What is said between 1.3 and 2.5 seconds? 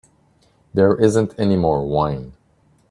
any more wine.